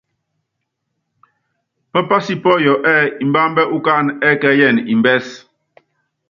Pápási 1.91 2.33
pɔ́yɔ 2.43 2.73
ɛ́ɛ́ 2.91 3.13
mbambɛ́ 3.27 3.65
ukánɛ 3.75 4.11
ɛ́kɛ́yɛnɛ 4.29 4.81
mbɛ́s. 4.99 5.27